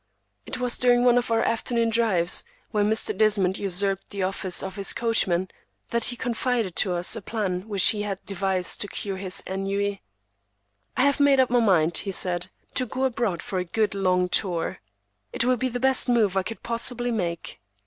It 0.47 0.59
was 0.59 0.79
during 0.79 1.05
one 1.05 1.19
of 1.19 1.29
our 1.29 1.43
afternoon 1.43 1.91
drives, 1.91 2.43
when 2.71 2.89
Mr. 2.89 3.15
Desmond 3.15 3.59
usurped 3.59 4.09
the 4.09 4.23
office 4.23 4.63
of 4.63 4.75
his 4.75 4.93
coachman, 4.93 5.49
that 5.91 6.05
he 6.05 6.15
confided 6.15 6.75
to 6.77 6.93
us 6.95 7.15
a 7.15 7.21
plan 7.21 7.69
which 7.69 7.89
he 7.89 8.01
had 8.01 8.17
devised 8.25 8.81
to 8.81 8.87
cure 8.87 9.17
his 9.17 9.43
ennui. 9.45 10.01
"I 10.97 11.03
have 11.03 11.19
made 11.19 11.39
up 11.39 11.51
my 11.51 11.59
mind," 11.59 11.97
he 11.97 12.09
said, 12.11 12.47
"to 12.73 12.87
go 12.87 13.03
abroad 13.03 13.43
for 13.43 13.59
a 13.59 13.63
good 13.63 13.93
long 13.93 14.27
tour. 14.27 14.79
It 15.31 15.45
will 15.45 15.57
be 15.57 15.69
the 15.69 15.79
best 15.79 16.09
move 16.09 16.35
I 16.35 16.41
could 16.41 16.63
possibly 16.63 17.11
make." 17.11 17.61